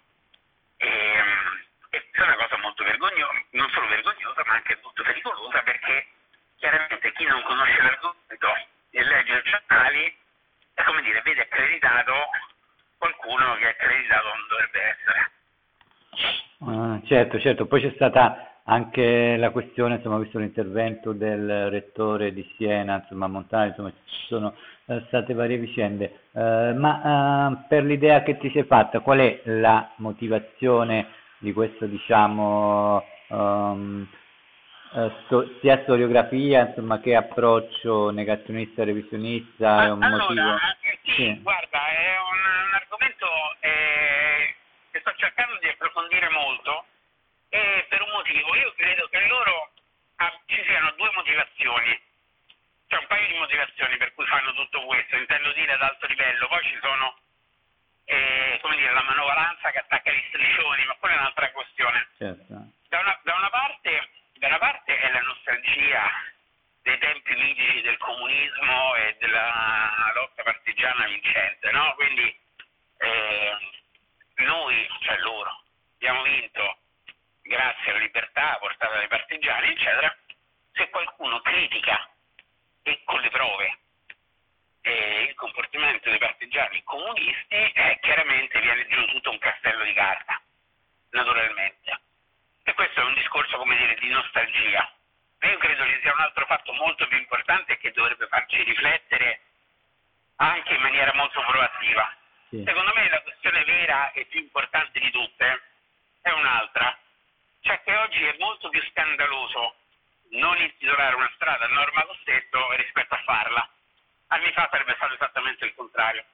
e, 0.76 0.88
e 1.90 2.08
è 2.10 2.22
una 2.22 2.36
cosa 2.36 2.58
molto 2.58 2.84
vergognosa, 2.84 3.44
non 3.50 3.70
solo 3.70 3.86
vergognosa 3.86 4.42
ma 4.44 4.54
anche 4.54 4.78
molto 4.82 5.02
pericolosa 5.02 5.62
perché 5.62 6.06
chiaramente 6.56 7.12
chi 7.12 7.24
non 7.24 7.42
conosce 7.42 7.80
l'argomento 7.80 8.54
e 8.90 9.04
legge 9.04 9.36
i 9.38 9.42
giornali 9.50 10.18
è 10.74 10.82
come 10.82 11.02
dire, 11.02 11.22
vede 11.22 11.42
accreditato 11.42 12.14
qualcuno 12.98 13.54
che 13.56 13.68
accreditato 13.68 14.28
non 14.28 14.46
dovrebbe 14.48 14.82
essere. 14.82 15.30
Ah, 16.66 16.86
certo, 17.06 17.38
certo, 17.38 17.66
poi 17.66 17.80
c'è 17.80 17.92
stata 17.94 18.60
anche 18.64 19.36
la 19.36 19.50
questione, 19.50 19.96
insomma, 19.96 20.18
visto 20.18 20.38
l'intervento 20.38 21.12
del 21.12 21.70
rettore 21.70 22.32
di 22.32 22.46
Siena, 22.56 22.96
insomma, 22.96 23.28
Montani, 23.28 23.68
insomma, 23.68 23.90
ci 23.90 24.26
sono 24.26 24.54
eh, 24.86 25.02
state 25.06 25.34
varie 25.34 25.56
vicende, 25.56 26.20
eh, 26.32 26.72
ma 26.74 27.50
eh, 27.50 27.66
per 27.68 27.84
l'idea 27.84 28.22
che 28.22 28.38
ti 28.38 28.50
sei 28.50 28.64
fatta, 28.64 29.00
qual 29.00 29.18
è 29.20 29.40
la 29.44 29.92
motivazione 29.96 31.06
di 31.38 31.52
questo, 31.52 31.86
diciamo, 31.86 33.04
um, 33.28 34.06
sto, 35.24 35.48
sia 35.60 35.80
storiografia, 35.82 36.66
insomma, 36.68 36.98
che 37.00 37.14
approccio 37.14 38.10
negazionista, 38.10 38.82
revisionista, 38.82 39.84
è 39.84 39.90
un 39.90 40.02
allora, 40.02 40.24
motivo? 40.24 40.54
Eh, 40.54 40.98
sì, 41.04 41.12
sì, 41.12 41.40
guarda, 41.40 41.78
è 41.86 42.16
un, 42.18 42.66
un 42.66 42.74
argomento 42.74 43.26
eh, 43.60 44.54
che 44.90 45.00
sto 45.00 45.12
cercando 45.16 45.56
di 45.60 45.68
approfondire 45.68 46.28
molto 46.30 46.84
e 47.50 47.86
per 47.88 48.02
un 48.02 48.10
motivo. 48.12 48.54
Io 48.56 48.72
credo 48.76 49.08
che 49.08 49.26
loro 49.28 49.70
ah, 50.16 50.32
ci 50.46 50.62
siano 50.64 50.92
due 50.96 51.10
motivazioni, 51.14 52.00
cioè 52.88 53.00
un 53.00 53.06
paio 53.06 53.26
di 53.28 53.38
motivazioni 53.38 53.96
per 53.96 54.14
cui 54.14 54.26
fanno 54.26 54.52
tutto 54.54 54.80
questo, 54.84 55.16
intendo 55.16 55.52
dire 55.52 55.72
ad 55.72 55.82
alto 55.82 56.06
livello, 56.06 56.48
poi 56.48 56.55
ci 56.66 56.78
sono 56.80 57.16
eh, 58.06 58.58
come 58.62 58.76
dire, 58.76 58.92
la 58.92 59.02
manovalanza 59.02 59.70
che 59.70 59.78
attacca 59.78 60.10
gli 60.10 60.24
striscioni, 60.28 60.84
ma 60.86 60.94
quella 60.94 61.16
è 61.16 61.18
un'altra 61.18 61.50
questione. 61.50 62.06
Certo. 62.16 62.54
Da, 62.88 63.00
una, 63.00 63.18
da, 63.22 63.34
una 63.34 63.50
parte, 63.50 64.08
da 64.34 64.46
una 64.46 64.58
parte 64.58 64.98
è 64.98 65.10
la 65.10 65.20
nostalgia 65.20 66.10
dei 66.82 66.98
tempi 66.98 67.34
mitici 67.34 67.80
del 67.82 67.96
comunismo 67.98 68.94
e 68.94 69.16
della 69.18 70.12
lotta 70.14 70.42
partigiana 70.44 71.04
vincente, 71.06 71.70
no? 71.72 71.94
Quindi 71.94 72.38
eh, 72.98 73.56
noi, 74.36 74.88
cioè 75.00 75.18
loro, 75.18 75.62
abbiamo 75.94 76.22
vinto 76.22 76.78
grazie 77.42 77.90
alla 77.90 78.00
libertà 78.00 78.56
portata 78.60 78.94
dai 78.94 79.08
partigiani, 79.08 79.72
eccetera, 79.72 80.16
se 80.72 80.88
qualcuno 80.90 81.40
critica 81.40 82.08
e 82.82 83.00
con 83.04 83.20
le 83.20 83.30
prove 83.30 83.78
eh, 84.86 85.26
il 85.28 85.34
comportamento 85.34 86.08
dei 86.08 86.18
partigiani 86.18 86.80
comunisti, 86.84 87.56
eh, 87.56 87.98
chiaramente 88.00 88.60
viene 88.60 88.86
giù 88.86 89.04
tutto 89.06 89.30
un 89.30 89.38
castello 89.38 89.82
di 89.82 89.92
carta, 89.92 90.40
naturalmente. 91.10 92.00
E 92.62 92.72
questo 92.74 93.00
è 93.00 93.04
un 93.04 93.14
discorso, 93.14 93.56
come 93.58 93.76
dire, 93.76 93.96
di 93.96 94.08
nostalgia. 94.08 94.88
E 95.40 95.48
io 95.48 95.58
credo 95.58 95.84
ci 95.86 95.98
sia 96.02 96.12
un 96.12 96.20
altro 96.20 96.46
fatto 96.46 96.72
molto 96.74 97.06
più 97.08 97.18
importante 97.18 97.76
che 97.78 97.90
dovrebbe 97.90 98.28
farci 98.28 98.62
riflettere 98.62 99.40
anche 100.36 100.74
in 100.74 100.80
maniera 100.80 101.12
molto 101.14 101.40
proattiva. 101.40 102.14
Sì. 102.50 102.62
Secondo 102.64 102.92
me 102.94 103.08
la 103.08 103.22
questione 103.22 103.64
vera 103.64 104.12
e 104.12 104.24
più 104.26 104.38
importante 104.38 105.00
di 105.00 105.10
tutte 105.10 105.62
è 106.22 106.30
un'altra, 106.30 106.96
cioè 107.62 107.82
che 107.82 107.96
oggi 107.96 108.24
è 108.24 108.36
molto 108.38 108.68
più 108.68 108.80
scandaloso 108.90 109.74
non 110.30 110.56
intitolare 110.58 111.14
una 111.16 111.30
strada 111.34 111.64
a 111.64 111.68
Norma 111.68 112.04
Costetto 112.04 112.72
rispetto 112.74 113.14
a 113.14 113.22
farla. 113.24 113.68
Anni 114.28 114.52
fa 114.52 114.68
sarebbe 114.70 114.94
stato 114.96 115.14
esattamente 115.14 115.64
il 115.64 115.74
contrario. 115.74 116.24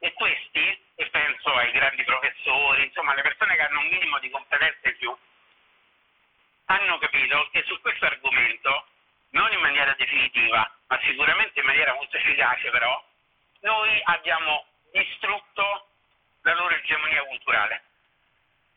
E 0.00 0.12
questi, 0.12 0.84
e 0.94 1.10
penso 1.10 1.54
ai 1.54 1.72
grandi 1.72 2.04
professori, 2.04 2.84
insomma 2.84 3.12
alle 3.12 3.22
persone 3.22 3.56
che 3.56 3.62
hanno 3.62 3.80
un 3.80 3.88
minimo 3.88 4.18
di 4.18 4.30
competenze 4.30 4.88
in 4.88 4.96
più, 4.96 5.16
hanno 6.66 6.98
capito 6.98 7.48
che 7.50 7.64
su 7.64 7.80
questo 7.80 8.04
argomento, 8.04 8.86
non 9.30 9.52
in 9.52 9.60
maniera 9.60 9.94
definitiva, 9.94 10.70
ma 10.86 11.00
sicuramente 11.02 11.58
in 11.60 11.66
maniera 11.66 11.94
molto 11.94 12.16
efficace 12.16 12.70
però, 12.70 13.04
noi 13.60 14.00
abbiamo 14.04 14.66
distrutto 14.92 15.88
la 16.42 16.54
loro 16.54 16.74
egemonia 16.74 17.24
culturale 17.24 17.82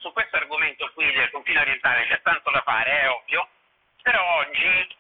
su 0.02 0.12
questo 0.14 0.36
argomento 0.36 0.92
qui 0.94 1.12
del 1.12 1.30
confine 1.30 1.60
orientale 1.60 2.08
c'è 2.08 2.22
tanto 2.24 2.50
da 2.50 2.62
fare, 2.62 3.02
è 3.02 3.10
ovvio, 3.10 3.48
però 4.02 4.38
oggi, 4.38 4.98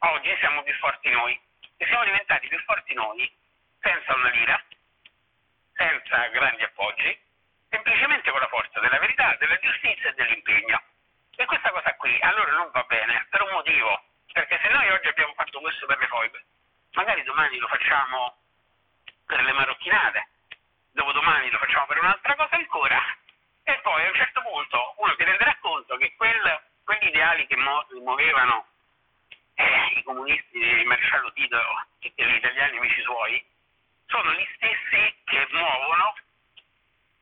oggi 0.00 0.36
siamo 0.38 0.62
più 0.62 0.74
forti 0.74 1.10
noi 1.10 1.40
e 1.76 1.86
siamo 1.86 2.04
diventati 2.04 2.48
più 2.48 2.58
forti 2.60 2.94
noi 2.94 3.30
senza 3.80 4.14
una 4.14 4.30
lira, 4.30 4.62
senza 5.74 6.26
grandi 6.28 6.62
appoggi, 6.62 7.18
semplicemente 7.68 8.30
con 8.30 8.40
la 8.40 8.48
forza 8.48 8.80
della 8.80 8.98
verità, 8.98 9.34
della 9.36 9.58
giustizia 9.58 10.10
e 10.10 10.14
dell'impegno. 10.14 10.82
E 11.36 11.44
questa 11.46 11.70
cosa 11.70 11.94
qui 11.96 12.16
allora 12.20 12.52
non 12.52 12.70
va 12.70 12.82
bene 12.84 13.26
per 13.28 13.42
un 13.42 13.50
motivo, 13.50 14.02
perché 14.32 14.58
se 14.62 14.68
noi 14.68 14.88
oggi 14.90 15.08
abbiamo 15.08 15.34
fatto 15.34 15.60
questo 15.60 15.86
per 15.86 15.98
le 15.98 16.06
foibe, 16.06 16.44
magari 16.92 17.22
domani 17.24 17.58
lo 17.58 17.66
facciamo 17.66 18.36
per 19.26 19.42
le 19.42 19.52
marocchinate, 19.52 20.28
dopodomani 20.92 21.50
lo 21.50 21.58
facciamo 21.58 21.86
per 21.86 21.98
un'altra 21.98 22.34
cosa 22.36 22.54
ancora, 22.54 23.00
e 23.64 23.78
poi 23.82 24.04
a 24.04 24.08
un 24.08 24.14
certo 24.14 24.42
punto 24.42 24.94
uno 24.98 25.14
si 25.16 25.24
renderà 25.24 25.56
conto 25.60 25.96
che 25.96 26.14
quel, 26.16 26.62
quegli 26.84 27.06
ideali 27.06 27.46
che 27.46 27.56
muovevano 27.56 28.66
eh, 29.54 29.98
i 29.98 30.02
comunisti 30.02 30.58
di 30.58 30.84
Maresciallo 30.84 31.32
Tito 31.32 31.58
e 32.00 32.12
gli 32.14 32.34
italiani 32.34 32.76
amici 32.78 33.00
suoi 33.02 33.44
sono 34.06 34.32
gli 34.32 34.46
stessi 34.54 35.14
che 35.24 35.46
muovono 35.50 36.14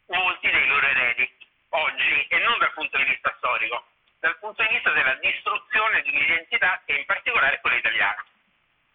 molti 0.06 0.50
dei 0.50 0.66
loro 0.66 0.86
eredi 0.86 1.30
oggi 1.70 2.26
e 2.28 2.38
non 2.38 2.58
dal 2.58 2.72
punto 2.72 2.96
di 2.96 3.04
vista 3.04 3.32
storico, 3.38 3.86
dal 4.20 4.38
punto 4.38 4.62
di 4.62 4.68
vista 4.68 4.90
della 4.90 5.14
distruzione 5.14 6.02
di 6.02 6.10
un'identità 6.10 6.82
e 6.84 6.96
in 6.96 7.04
particolare 7.06 7.60
quella 7.60 7.76
italiana. 7.76 8.24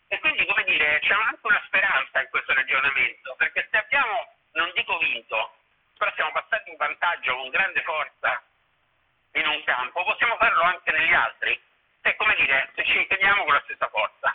E 0.09 0.19
quindi, 0.19 0.45
come 0.45 0.63
dire, 0.63 0.99
c'è 0.99 1.13
anche 1.13 1.39
una 1.41 1.61
speranza 1.65 2.21
in 2.21 2.29
questo 2.29 2.53
ragionamento, 2.53 3.35
perché 3.35 3.67
se 3.69 3.77
abbiamo, 3.77 4.35
non 4.53 4.71
dico 4.73 4.97
vinto, 4.99 5.55
però 5.97 6.11
siamo 6.13 6.31
passati 6.31 6.69
in 6.69 6.77
vantaggio 6.77 7.35
con 7.35 7.49
grande 7.49 7.81
forza 7.81 8.41
in 9.33 9.47
un 9.47 9.63
campo, 9.63 10.03
possiamo 10.03 10.37
farlo 10.37 10.61
anche 10.61 10.91
negli 10.91 11.13
altri. 11.13 11.61
È 12.01 12.15
come 12.15 12.35
dire, 12.35 12.69
se 12.75 12.83
ci 12.85 12.97
impegniamo 12.97 13.43
con 13.43 13.53
la 13.53 13.61
stessa 13.65 13.89
forza. 13.89 14.31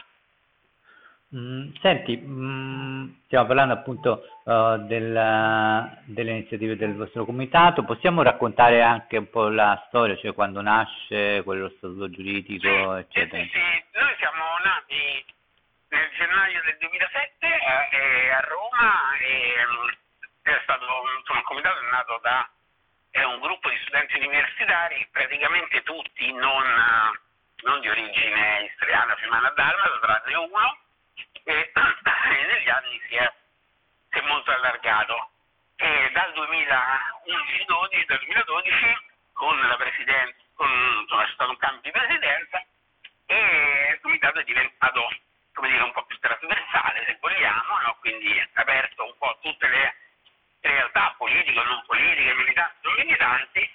Mm, 1.34 1.72
senti, 1.80 2.14
mm, 2.14 3.08
stiamo 3.24 3.46
parlando 3.46 3.72
appunto 3.72 4.22
uh, 4.44 4.76
della, 4.84 5.96
delle 6.04 6.32
iniziative 6.32 6.76
del 6.76 6.94
vostro 6.94 7.24
comitato, 7.24 7.84
possiamo 7.84 8.22
raccontare 8.22 8.82
anche 8.82 9.16
un 9.16 9.30
po' 9.30 9.48
la 9.48 9.82
storia, 9.88 10.14
cioè 10.18 10.34
quando 10.34 10.60
nasce, 10.60 11.42
qual 11.42 11.56
è 11.56 11.60
lo 11.60 11.72
statuto 11.78 12.10
giuridico, 12.10 12.68
sì, 12.68 13.00
eccetera? 13.00 13.42
Sì, 13.44 13.48
sì, 13.48 13.84
noi 13.92 14.14
siamo 14.18 14.44
nati 14.62 15.24
nel 15.88 16.10
gennaio 16.18 16.60
del 16.64 16.76
2007 16.78 17.46
eh, 17.46 18.28
a 18.28 18.40
Roma 18.40 19.16
e 19.16 19.54
è 20.42 20.60
stato, 20.64 20.84
insomma, 21.18 21.38
il 21.38 21.44
comitato 21.44 21.78
è 21.78 21.90
nato 21.90 22.18
da 22.22 22.46
è 23.08 23.22
un 23.24 23.40
gruppo 23.40 23.68
di 23.68 23.76
studenti 23.84 24.16
universitari, 24.16 25.06
praticamente 25.10 25.82
tutti 25.82 26.32
non, 26.32 26.64
non 27.62 27.80
di 27.80 27.88
origine 27.88 28.64
istriana, 28.70 29.16
fiumana, 29.16 29.50
dalmata, 29.50 29.98
tranne 30.00 30.34
uno, 30.36 30.78
e, 31.44 31.72
e 31.72 32.46
negli 32.46 32.68
anni 32.68 33.00
si 33.08 33.14
è, 33.14 33.32
si 34.10 34.18
è 34.18 34.22
molto 34.22 34.50
allargato. 34.52 35.30
E 35.76 36.10
dal 36.12 36.32
2011, 36.32 38.04
dal 38.06 38.18
2012 38.18 38.98
con 39.32 39.58
la 39.60 39.76
presidenza, 39.76 40.36
con, 40.54 40.68
insomma, 41.00 41.24
c'è 41.24 41.32
stato 41.32 41.50
un 41.50 41.56
cambio 41.56 41.80
di 41.82 41.90
presidenza 41.90 42.64
e 43.26 43.90
il 43.94 44.00
comitato 44.00 44.38
è 44.38 44.44
diventato 44.44 45.08
come 45.54 45.68
dire, 45.68 45.82
un 45.82 45.92
po' 45.92 46.04
più 46.04 46.18
trasversale 46.18 47.04
se 47.06 47.18
vogliamo, 47.20 47.78
no? 47.84 47.96
quindi 48.00 48.48
aperto 48.54 49.04
un 49.04 49.14
po' 49.18 49.30
a 49.30 49.38
tutte 49.40 49.68
le 49.68 49.94
realtà 50.60 51.14
politiche 51.18 51.62
non 51.62 51.82
politiche, 51.86 52.34
militanti 52.34 52.78
non 52.82 52.94
militanti, 52.94 53.70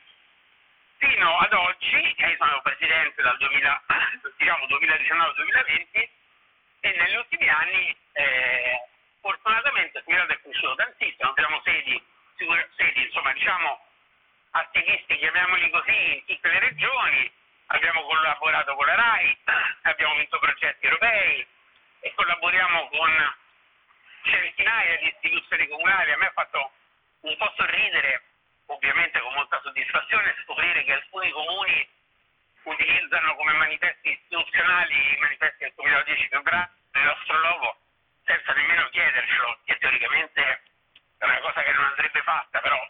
fino 0.98 1.38
ad 1.38 1.54
oggi, 1.54 2.13
che 2.16 2.36
sono 2.38 2.62
presidente 2.62 3.22
dal 3.22 3.38
2000, 3.38 3.84
diciamo 4.38 4.66
2019-2020, 4.66 6.10
e 6.80 6.96
negli 6.96 7.16
ultimi 7.16 7.50
anni 7.50 7.96
eh, 8.13 8.82
fortunatamente 9.22 10.04
Comitato 10.04 10.32
è 10.32 10.42
cresciuto 10.42 10.75
tantissimo, 10.75 11.30
abbiamo 11.30 11.62
sedi, 11.63 12.01
diciamo, 13.34 13.80
attivisti, 14.51 15.18
chiamiamoli 15.18 15.70
così, 15.70 16.13
in 16.13 16.25
tutte 16.25 16.50
le 16.50 16.60
regioni, 16.60 17.32
abbiamo 17.68 18.01
collaborato 18.04 18.75
con 18.75 18.86
la 18.86 18.96
RAI, 18.96 19.38
abbiamo 19.84 20.16
vinto 20.16 20.39
progetti 20.39 20.86
europei 20.86 21.46
e 22.00 22.13
collaboriamo 22.16 22.88
con 22.89 23.36
centinaia 24.24 24.98
di 24.98 25.08
istituzioni 25.08 25.68
comunali. 25.68 26.12
A 26.12 26.18
me 26.18 26.27
ha 26.27 26.32
fatto 26.32 26.72
un 27.22 27.36
po' 27.38 27.54
sorridere, 27.56 28.24
ovviamente 28.67 29.19
con 29.19 29.33
molta 29.33 29.59
soddisfazione, 29.62 30.36
scoprire 30.43 30.83
che 30.83 30.93
alcuni 30.93 31.31
comuni 31.31 31.89
utilizzano 32.63 33.36
come 33.36 33.53
manifesti 33.53 34.12
istituzionali 34.12 35.13
i 35.13 35.17
manifesti 35.19 35.63
del 35.63 35.74
2010 35.75 36.27
più 36.27 36.41
grandi 36.41 36.71
del 36.91 37.03
nostro 37.03 37.38
logo 37.39 37.77
senza 38.24 38.53
nemmeno 38.53 38.89
chiedercelo, 38.89 39.59
che 39.63 39.77
teoricamente 39.77 40.62
è 41.17 41.25
una 41.25 41.39
cosa 41.39 41.63
che 41.63 41.71
non 41.71 41.86
andrebbe 41.86 42.21
fatta, 42.21 42.59
però, 42.59 42.89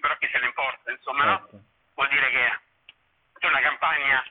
però 0.00 0.16
chi 0.16 0.28
se 0.32 0.38
ne 0.38 0.46
importa, 0.46 0.90
insomma, 0.90 1.24
certo. 1.24 1.56
no? 1.56 1.64
vuol 1.94 2.08
dire 2.08 2.30
che 2.30 2.62
una 3.46 3.60
campagna 3.60 4.24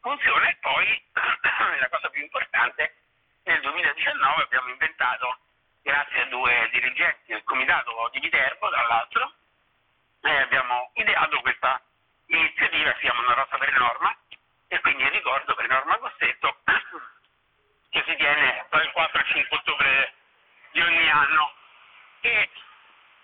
funziona 0.00 0.48
e 0.48 0.56
poi 0.60 1.04
la 1.12 1.88
cosa 1.90 2.08
più 2.10 2.22
importante 2.22 2.94
nel 3.44 3.60
2019 3.60 4.42
abbiamo 4.42 4.68
inventato 4.68 5.38
grazie 5.82 6.22
a 6.22 6.26
due 6.26 6.68
dirigenti 6.70 7.32
del 7.32 7.42
comitato 7.42 8.08
di 8.12 8.20
Viterbo 8.20 8.68
dall'altro 8.70 9.32
eh, 10.22 10.40
abbiamo 10.42 10.90
ideato 10.94 11.40
questa 11.40 11.82
iniziativa 12.26 12.92
si 12.94 13.00
chiama 13.00 13.20
Una 13.22 13.34
rosa 13.34 13.58
per 13.58 13.72
norma 13.76 14.16
e 14.68 14.80
quindi 14.80 15.08
ricordo 15.08 15.54
per 15.54 15.68
norma 15.68 15.98
Cossetto 15.98 16.56
che 17.90 18.04
si 18.06 18.14
tiene 18.16 18.64
dal 18.70 18.92
4 18.92 19.18
al 19.18 19.26
5 19.26 19.56
ottobre 19.56 20.14
di 20.70 20.80
ogni 20.80 21.10
anno 21.10 21.52
e 22.20 22.48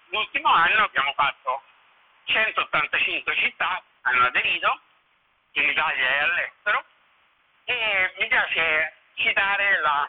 l'ultimo 0.08 0.48
anno 0.52 0.84
abbiamo 0.84 1.12
fatto 1.14 1.62
185 2.78 3.34
città 3.36 3.82
hanno 4.02 4.26
aderito 4.26 4.80
in 5.52 5.68
Italia 5.68 6.08
e 6.08 6.18
all'estero 6.20 6.84
e 7.64 8.14
mi 8.18 8.28
piace 8.28 8.94
citare 9.14 9.80
la, 9.80 10.08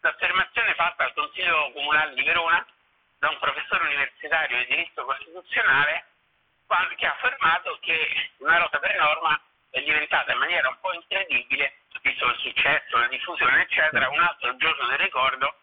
l'affermazione 0.00 0.74
fatta 0.74 1.04
al 1.04 1.12
Consiglio 1.12 1.70
Comunale 1.72 2.14
di 2.14 2.22
Verona 2.22 2.64
da 3.18 3.28
un 3.28 3.38
professore 3.38 3.84
universitario 3.84 4.58
di 4.58 4.66
diritto 4.66 5.04
costituzionale 5.04 6.06
che 6.96 7.06
ha 7.06 7.10
affermato 7.10 7.78
che 7.80 8.30
una 8.38 8.58
rota 8.58 8.78
per 8.78 8.96
norma 8.96 9.38
è 9.70 9.80
diventata 9.82 10.32
in 10.32 10.38
maniera 10.38 10.68
un 10.68 10.78
po' 10.80 10.92
incredibile, 10.92 11.74
visto 12.00 12.26
il 12.26 12.38
successo, 12.38 12.96
la 12.98 13.06
diffusione, 13.08 13.62
eccetera, 13.62 14.08
un 14.08 14.20
altro 14.20 14.56
giorno 14.56 14.86
del 14.88 14.98
ricordo 14.98 15.54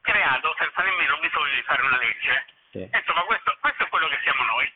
creato 0.00 0.54
senza 0.58 0.82
nemmeno 0.82 1.18
bisogno 1.18 1.54
di 1.54 1.62
fare 1.62 1.82
una 1.82 1.96
legge. 1.98 2.44
Sì. 2.72 2.88
Insomma, 2.92 3.22
questo, 3.22 3.56
questo 3.60 3.84
è 3.84 3.88
quello 3.88 4.08
che 4.08 4.18
siamo 4.22 4.42
noi. 4.44 4.72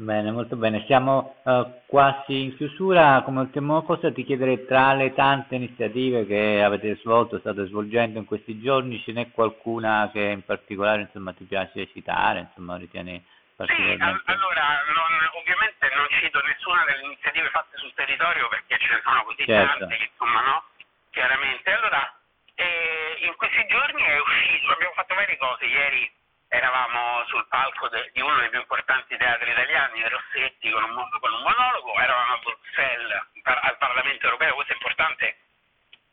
Bene, 0.00 0.30
molto 0.30 0.56
bene. 0.56 0.82
Siamo 0.86 1.36
uh, 1.44 1.84
quasi 1.84 2.44
in 2.44 2.56
chiusura. 2.56 3.20
Come 3.22 3.40
ultima 3.40 3.82
cosa 3.82 4.10
ti 4.10 4.24
chiederei 4.24 4.64
tra 4.64 4.94
le 4.94 5.12
tante 5.12 5.56
iniziative 5.56 6.24
che 6.24 6.62
avete 6.62 6.96
svolto, 7.02 7.38
state 7.38 7.66
svolgendo 7.66 8.18
in 8.18 8.24
questi 8.24 8.58
giorni, 8.62 9.02
ce 9.02 9.12
n'è 9.12 9.30
qualcuna 9.30 10.08
che 10.10 10.22
in 10.22 10.42
particolare 10.42 11.02
insomma, 11.02 11.34
ti 11.34 11.44
piace 11.44 11.86
citare, 11.92 12.48
insomma, 12.48 12.78
ritieni 12.78 13.22
particolarmente? 13.54 14.22
Sì, 14.24 14.30
allora 14.32 14.80
non, 14.88 15.12
ovviamente 15.36 15.92
non 15.94 16.06
cito 16.16 16.40
nessuna 16.48 16.82
delle 16.88 17.04
iniziative 17.04 17.48
fatte 17.50 17.76
sul 17.76 17.92
territorio 17.92 18.48
perché 18.48 18.78
ce 18.80 18.88
ne 18.88 19.00
sono 19.04 19.22
così 19.24 19.44
certo. 19.44 19.84
tante, 19.84 19.98
insomma, 20.00 20.40
no? 20.48 20.64
Chiaramente. 21.10 21.70
Allora, 21.76 22.08
eh, 22.54 23.20
in 23.20 23.36
questi 23.36 23.66
giorni 23.68 24.00
è 24.00 24.18
uscito, 24.18 24.72
abbiamo 24.72 24.94
fatto 24.94 25.14
varie 25.14 25.36
cose. 25.36 25.66
Ieri 25.66 26.10
eravamo 26.50 27.24
sul 27.26 27.46
palco 27.46 27.88
de, 27.88 28.10
di 28.12 28.20
uno 28.20 28.36
dei 28.38 28.50
più 28.50 28.58
importanti 28.58 29.16
teatri 29.16 29.50
italiani, 29.52 30.08
Rossetti, 30.08 30.70
con 30.70 30.82
un, 30.82 31.08
con 31.20 31.32
un 31.32 31.42
monologo, 31.42 31.98
eravamo 31.98 32.34
a 32.34 32.38
Bruxelles 32.38 33.28
al 33.44 33.78
Parlamento 33.78 34.24
europeo, 34.26 34.54
questo 34.54 34.72
è 34.72 34.76
importante, 34.76 35.38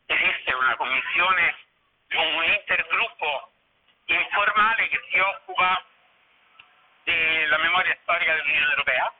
esiste 0.06 0.54
una 0.54 0.76
commissione, 0.76 1.56
un 2.10 2.44
intergruppo 2.44 3.52
informale 4.06 4.88
che 4.88 5.00
si 5.10 5.18
occupa 5.18 5.84
della 7.02 7.58
memoria 7.58 7.98
storica 8.02 8.34
dell'Unione 8.34 8.70
Europea, 8.70 9.12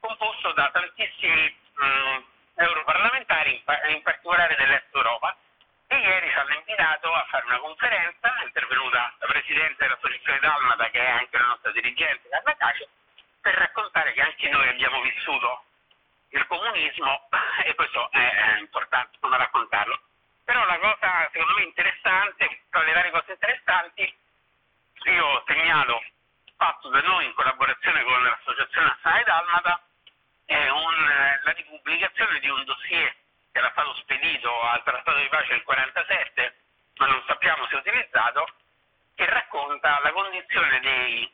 composto 0.00 0.52
da 0.52 0.70
tantissimi 0.72 1.56
mh, 1.74 2.24
europarlamentari, 2.54 3.52
in, 3.54 3.94
in 3.94 4.02
particolare 4.02 4.56
dell'Est 4.56 4.94
Europa, 4.94 5.36
e 5.88 5.96
ieri 5.96 6.30
ci 6.30 6.38
hanno 6.38 6.54
invitato 6.54 7.12
a 7.12 7.24
fare 7.28 7.44
una 7.46 7.58
conferenza, 7.58 8.34
è 8.40 8.44
intervenuta 8.44 9.14
Presidente 9.38 9.84
dell'Associazione 9.84 10.40
Dalmata, 10.40 10.90
che 10.90 10.98
è 10.98 11.10
anche 11.10 11.38
la 11.38 11.44
nostra 11.44 11.70
dirigente, 11.70 12.28
Carla 12.28 12.56
Cacio, 12.56 12.88
per 13.40 13.54
raccontare 13.54 14.12
che 14.12 14.20
anche 14.20 14.48
noi 14.48 14.68
abbiamo 14.68 15.00
vissuto 15.00 15.64
il 16.30 16.44
comunismo 16.48 17.28
e 17.64 17.74
questo 17.76 18.10
è, 18.10 18.18
è 18.18 18.58
importante 18.58 19.16
come 19.20 19.36
raccontarlo. 19.36 20.00
Però 20.44 20.64
la 20.64 20.78
cosa 20.78 21.28
secondo 21.30 21.54
me 21.54 21.62
interessante, 21.62 22.62
tra 22.68 22.82
le 22.82 22.92
varie 22.92 23.10
cose 23.12 23.30
interessanti, 23.32 24.16
io 25.04 25.44
segnalo 25.46 26.02
fatto 26.56 26.88
da 26.88 27.00
noi 27.02 27.26
in 27.26 27.34
collaborazione 27.34 28.02
con 28.02 28.20
l'Associazione 28.20 28.88
Nazionale 28.88 29.22
Dalmata, 29.22 29.82
è 30.46 30.68
un, 30.68 31.40
la 31.44 31.54
pubblicazione 31.64 32.40
di 32.40 32.48
un 32.48 32.64
dossier 32.64 33.14
che 33.52 33.58
era 33.58 33.70
stato 33.70 33.94
spedito 33.94 34.60
al 34.62 34.82
Trattato 34.82 35.18
di 35.18 35.28
pace 35.28 35.50
del 35.50 35.62
47, 35.62 36.56
ma 36.96 37.06
non 37.06 37.22
sappiamo 37.24 37.66
se 37.68 37.76
utilizzato, 37.76 38.48
che 39.18 39.26
racconta 39.28 39.98
la 40.04 40.12
condizione 40.12 40.78
dei, 40.78 41.28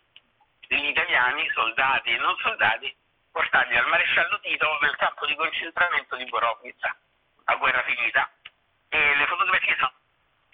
degli 0.68 0.86
italiani, 0.86 1.46
soldati 1.50 2.14
e 2.14 2.16
non 2.16 2.34
soldati, 2.38 2.96
portati 3.30 3.74
dal 3.74 3.86
maresciallo 3.88 4.40
Tito 4.40 4.78
nel 4.80 4.96
campo 4.96 5.26
di 5.26 5.34
concentramento 5.34 6.16
di 6.16 6.24
Borovnica, 6.24 6.96
a 7.44 7.56
guerra 7.56 7.82
finita. 7.82 8.30
E 8.88 9.14
le 9.16 9.26
fotografie 9.26 9.76
sono 9.76 9.92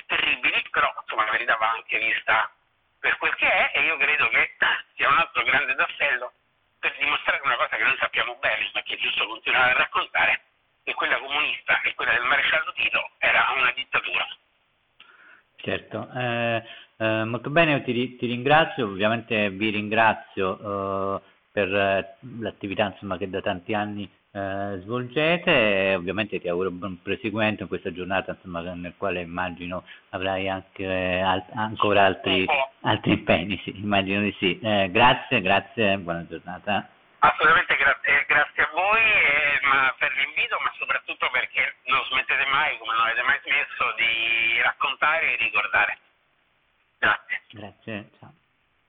terribili, 0.06 0.60
però 0.70 0.92
insomma 1.00 1.24
la 1.26 1.30
verità 1.30 1.54
va 1.54 1.70
anche 1.70 1.98
vista 1.98 2.50
per 2.98 3.16
quel 3.18 3.34
che 3.36 3.48
è 3.48 3.78
e 3.78 3.82
io 3.84 3.96
credo 3.96 4.28
che 4.28 4.56
sia 4.96 5.08
un 5.08 5.18
altro 5.18 5.44
grande 5.44 5.76
tassello 5.76 6.32
per 6.80 6.96
dimostrare 6.98 7.42
una 7.44 7.54
cosa 7.54 7.76
che 7.76 7.84
noi 7.84 7.96
sappiamo 8.00 8.34
bene, 8.40 8.70
ma 8.74 8.82
che 8.82 8.94
è 8.94 8.98
giusto 8.98 9.24
continuare 9.28 9.70
a 9.70 9.76
raccontare, 9.76 10.40
che 10.82 10.94
quella 10.94 11.18
comunista 11.18 11.80
e 11.82 11.94
quella 11.94 12.12
del 12.12 12.24
maresciallo 12.24 12.72
Tito 12.72 13.10
era 13.18 13.52
una 13.54 13.70
dittatura. 13.70 14.26
Certo, 15.62 16.08
eh, 16.16 16.88
eh, 17.00 17.24
molto 17.24 17.48
bene, 17.48 17.82
ti, 17.82 18.16
ti, 18.16 18.26
ringrazio, 18.26 18.84
ovviamente 18.84 19.48
vi 19.48 19.70
ringrazio 19.70 21.16
eh, 21.16 21.20
per 21.50 21.74
eh, 21.74 22.16
l'attività 22.40 22.92
insomma, 22.92 23.16
che 23.16 23.30
da 23.30 23.40
tanti 23.40 23.72
anni 23.72 24.06
eh, 24.32 24.78
svolgete 24.82 25.50
e 25.50 25.94
ovviamente 25.94 26.38
ti 26.38 26.48
auguro 26.48 26.70
buon 26.70 27.00
proseguimento 27.02 27.62
in 27.62 27.68
questa 27.68 27.90
giornata 27.90 28.32
insomma, 28.32 28.60
nel 28.74 28.92
quale 28.98 29.22
immagino 29.22 29.84
avrai 30.10 30.50
anche 30.50 30.84
eh, 30.84 31.20
al- 31.22 31.42
ancora 31.54 32.04
altri, 32.04 32.44
altri, 32.82 33.12
impegni, 33.12 33.58
sì, 33.64 33.80
immagino 33.80 34.20
di 34.20 34.36
sì. 34.38 34.58
grazie, 34.60 35.40
grazie, 35.40 35.96
buona 35.96 36.26
giornata. 36.28 36.86
Assolutamente 37.20 37.76
grazie, 37.76 38.24
grazie 38.28 38.62
a 38.62 38.68
voi 38.74 39.00
eh, 39.00 39.66
ma 39.66 39.94
per 39.96 40.12
l'invito, 40.16 40.58
ma 40.60 40.70
soprattutto 40.76 41.30
perché 41.32 41.76
non 41.86 42.04
smettete 42.10 42.44
mai, 42.52 42.76
come 42.76 42.92
non 42.92 43.06
avete 43.06 43.22
mai 43.22 43.40
smesso, 43.42 43.94
di 43.96 44.60
raccontare 44.60 45.32
e 45.32 45.36
ricordare. 45.36 45.98
Grazie. 47.00 47.40
Grazie. 47.52 48.10